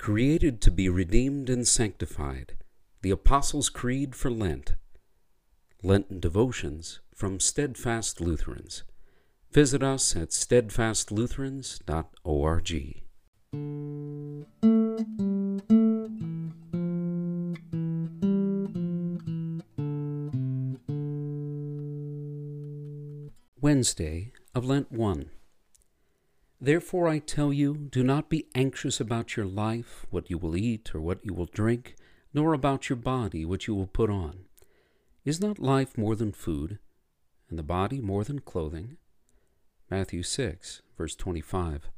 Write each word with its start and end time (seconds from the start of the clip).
Created 0.00 0.60
to 0.62 0.70
be 0.70 0.88
redeemed 0.88 1.50
and 1.50 1.68
sanctified. 1.68 2.56
The 3.02 3.10
Apostles' 3.10 3.68
Creed 3.68 4.16
for 4.16 4.30
Lent. 4.30 4.76
Lenten 5.82 6.20
devotions 6.20 7.00
from 7.14 7.38
Steadfast 7.38 8.18
Lutherans. 8.18 8.84
Visit 9.52 9.82
us 9.82 10.16
at 10.16 10.30
steadfastlutherans.org. 10.30 13.02
Wednesday 23.60 24.32
of 24.54 24.64
Lent 24.64 24.90
1. 24.90 25.28
Therefore 26.60 27.08
I 27.08 27.20
tell 27.20 27.52
you, 27.54 27.74
do 27.74 28.04
not 28.04 28.28
be 28.28 28.46
anxious 28.54 29.00
about 29.00 29.34
your 29.34 29.46
life, 29.46 30.04
what 30.10 30.28
you 30.28 30.36
will 30.36 30.56
eat 30.56 30.94
or 30.94 31.00
what 31.00 31.24
you 31.24 31.32
will 31.32 31.46
drink, 31.46 31.96
nor 32.34 32.52
about 32.52 32.90
your 32.90 32.96
body, 32.96 33.46
what 33.46 33.66
you 33.66 33.74
will 33.74 33.86
put 33.86 34.10
on. 34.10 34.44
Is 35.24 35.40
not 35.40 35.58
life 35.58 35.96
more 35.96 36.14
than 36.14 36.32
food, 36.32 36.78
and 37.48 37.58
the 37.58 37.62
body 37.62 38.00
more 38.00 38.24
than 38.24 38.40
clothing? 38.40 38.98
Matthew 39.90 40.22
6, 40.22 40.82
verse 40.98 41.16
25. 41.16 41.88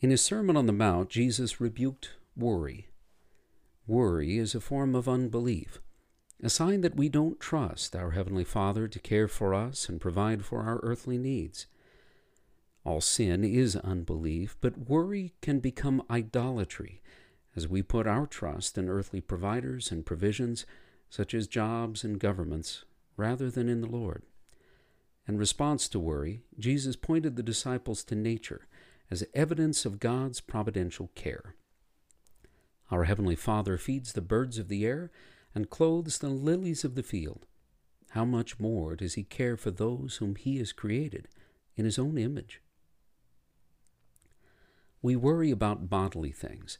In 0.00 0.10
his 0.10 0.24
Sermon 0.24 0.56
on 0.56 0.66
the 0.66 0.72
Mount, 0.72 1.10
Jesus 1.10 1.60
rebuked 1.60 2.10
worry. 2.36 2.88
Worry 3.86 4.38
is 4.38 4.54
a 4.54 4.60
form 4.60 4.94
of 4.94 5.08
unbelief, 5.08 5.80
a 6.40 6.48
sign 6.48 6.82
that 6.82 6.96
we 6.96 7.08
don't 7.08 7.40
trust 7.40 7.96
our 7.96 8.12
Heavenly 8.12 8.44
Father 8.44 8.86
to 8.86 8.98
care 9.00 9.28
for 9.28 9.54
us 9.54 9.88
and 9.88 10.00
provide 10.00 10.44
for 10.44 10.62
our 10.62 10.78
earthly 10.84 11.18
needs. 11.18 11.66
All 12.84 13.00
sin 13.00 13.44
is 13.44 13.76
unbelief, 13.76 14.56
but 14.60 14.88
worry 14.88 15.34
can 15.40 15.60
become 15.60 16.02
idolatry 16.10 17.00
as 17.54 17.68
we 17.68 17.82
put 17.82 18.06
our 18.06 18.26
trust 18.26 18.76
in 18.76 18.88
earthly 18.88 19.20
providers 19.20 19.92
and 19.92 20.04
provisions, 20.04 20.66
such 21.08 21.32
as 21.34 21.46
jobs 21.46 22.02
and 22.02 22.18
governments, 22.18 22.84
rather 23.16 23.50
than 23.50 23.68
in 23.68 23.82
the 23.82 23.86
Lord. 23.86 24.24
In 25.28 25.38
response 25.38 25.86
to 25.88 26.00
worry, 26.00 26.42
Jesus 26.58 26.96
pointed 26.96 27.36
the 27.36 27.42
disciples 27.42 28.02
to 28.04 28.16
nature 28.16 28.66
as 29.10 29.24
evidence 29.34 29.84
of 29.84 30.00
God's 30.00 30.40
providential 30.40 31.10
care. 31.14 31.54
Our 32.90 33.04
Heavenly 33.04 33.36
Father 33.36 33.78
feeds 33.78 34.12
the 34.12 34.20
birds 34.20 34.58
of 34.58 34.68
the 34.68 34.84
air 34.84 35.10
and 35.54 35.70
clothes 35.70 36.18
the 36.18 36.30
lilies 36.30 36.84
of 36.84 36.94
the 36.94 37.02
field. 37.02 37.46
How 38.10 38.24
much 38.24 38.58
more 38.58 38.96
does 38.96 39.14
He 39.14 39.22
care 39.22 39.56
for 39.56 39.70
those 39.70 40.16
whom 40.16 40.34
He 40.34 40.58
has 40.58 40.72
created 40.72 41.28
in 41.76 41.84
His 41.84 41.98
own 41.98 42.18
image? 42.18 42.60
We 45.02 45.16
worry 45.16 45.50
about 45.50 45.90
bodily 45.90 46.30
things, 46.30 46.78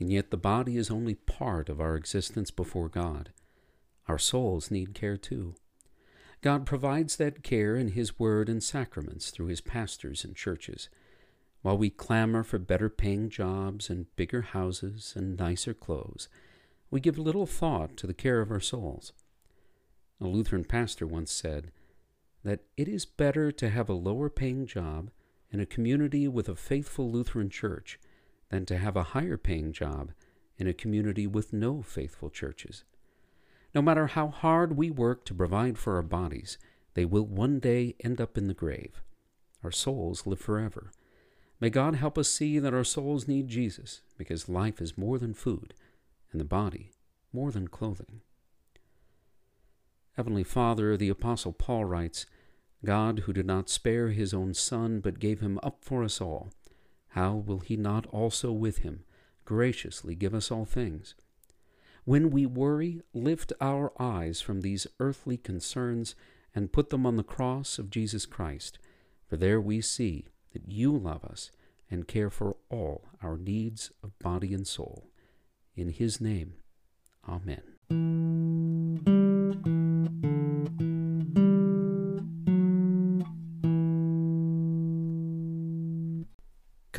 and 0.00 0.10
yet 0.10 0.30
the 0.30 0.36
body 0.36 0.76
is 0.76 0.90
only 0.90 1.14
part 1.14 1.68
of 1.68 1.80
our 1.80 1.94
existence 1.94 2.50
before 2.50 2.88
God. 2.88 3.30
Our 4.08 4.18
souls 4.18 4.72
need 4.72 4.92
care 4.92 5.16
too. 5.16 5.54
God 6.40 6.66
provides 6.66 7.16
that 7.16 7.44
care 7.44 7.76
in 7.76 7.88
His 7.88 8.18
Word 8.18 8.48
and 8.48 8.60
sacraments 8.62 9.30
through 9.30 9.46
His 9.46 9.60
pastors 9.60 10.24
and 10.24 10.34
churches. 10.34 10.88
While 11.62 11.78
we 11.78 11.90
clamor 11.90 12.42
for 12.42 12.58
better 12.58 12.88
paying 12.88 13.28
jobs 13.28 13.88
and 13.88 14.06
bigger 14.16 14.42
houses 14.42 15.12
and 15.14 15.38
nicer 15.38 15.74
clothes, 15.74 16.28
we 16.90 16.98
give 16.98 17.18
little 17.18 17.46
thought 17.46 17.96
to 17.98 18.06
the 18.06 18.14
care 18.14 18.40
of 18.40 18.50
our 18.50 18.60
souls. 18.60 19.12
A 20.20 20.26
Lutheran 20.26 20.64
pastor 20.64 21.06
once 21.06 21.30
said 21.30 21.70
that 22.42 22.64
it 22.76 22.88
is 22.88 23.04
better 23.04 23.52
to 23.52 23.68
have 23.68 23.88
a 23.88 23.94
lower 23.94 24.28
paying 24.28 24.66
job 24.66 25.10
in 25.50 25.60
a 25.60 25.66
community 25.66 26.28
with 26.28 26.48
a 26.48 26.54
faithful 26.54 27.10
Lutheran 27.10 27.50
church 27.50 27.98
than 28.50 28.66
to 28.66 28.78
have 28.78 28.96
a 28.96 29.02
higher 29.02 29.36
paying 29.36 29.72
job 29.72 30.12
in 30.58 30.66
a 30.66 30.74
community 30.74 31.26
with 31.26 31.52
no 31.52 31.82
faithful 31.82 32.30
churches. 32.30 32.84
No 33.74 33.80
matter 33.80 34.08
how 34.08 34.28
hard 34.28 34.76
we 34.76 34.90
work 34.90 35.24
to 35.26 35.34
provide 35.34 35.78
for 35.78 35.96
our 35.96 36.02
bodies, 36.02 36.58
they 36.94 37.04
will 37.04 37.26
one 37.26 37.60
day 37.60 37.94
end 38.00 38.20
up 38.20 38.36
in 38.36 38.48
the 38.48 38.54
grave. 38.54 39.02
Our 39.62 39.70
souls 39.70 40.26
live 40.26 40.40
forever. 40.40 40.90
May 41.60 41.70
God 41.70 41.94
help 41.94 42.18
us 42.18 42.28
see 42.28 42.58
that 42.58 42.74
our 42.74 42.84
souls 42.84 43.28
need 43.28 43.48
Jesus, 43.48 44.00
because 44.16 44.48
life 44.48 44.80
is 44.80 44.98
more 44.98 45.18
than 45.18 45.34
food, 45.34 45.74
and 46.32 46.40
the 46.40 46.44
body 46.44 46.92
more 47.32 47.52
than 47.52 47.68
clothing. 47.68 48.22
Heavenly 50.16 50.42
Father, 50.42 50.96
the 50.96 51.08
Apostle 51.08 51.52
Paul 51.52 51.84
writes, 51.84 52.26
God, 52.84 53.20
who 53.20 53.32
did 53.32 53.46
not 53.46 53.68
spare 53.68 54.08
his 54.08 54.32
own 54.32 54.54
Son, 54.54 55.00
but 55.00 55.18
gave 55.18 55.40
him 55.40 55.58
up 55.62 55.78
for 55.82 56.02
us 56.02 56.20
all, 56.20 56.50
how 57.08 57.34
will 57.34 57.60
he 57.60 57.76
not 57.76 58.06
also 58.06 58.52
with 58.52 58.78
him 58.78 59.04
graciously 59.44 60.14
give 60.14 60.34
us 60.34 60.50
all 60.50 60.64
things? 60.64 61.14
When 62.04 62.30
we 62.30 62.46
worry, 62.46 63.02
lift 63.12 63.52
our 63.60 63.92
eyes 64.00 64.40
from 64.40 64.60
these 64.60 64.86
earthly 64.98 65.36
concerns 65.36 66.14
and 66.54 66.72
put 66.72 66.90
them 66.90 67.04
on 67.04 67.16
the 67.16 67.22
cross 67.22 67.78
of 67.78 67.90
Jesus 67.90 68.26
Christ, 68.26 68.78
for 69.28 69.36
there 69.36 69.60
we 69.60 69.80
see 69.80 70.26
that 70.52 70.68
you 70.68 70.96
love 70.96 71.24
us 71.24 71.50
and 71.90 72.08
care 72.08 72.30
for 72.30 72.56
all 72.70 73.08
our 73.22 73.36
needs 73.36 73.90
of 74.02 74.18
body 74.18 74.54
and 74.54 74.66
soul. 74.66 75.08
In 75.76 75.90
his 75.90 76.20
name, 76.20 76.54
Amen. 77.28 77.62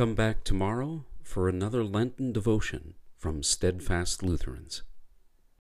Come 0.01 0.16
back 0.16 0.44
tomorrow 0.44 1.06
for 1.22 1.47
another 1.47 1.84
Lenten 1.84 2.31
devotion 2.31 2.95
from 3.19 3.44
Steadfast 3.44 4.23
Lutherans. 4.23 4.81